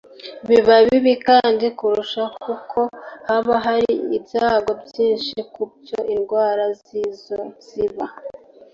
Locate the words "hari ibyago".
3.65-4.71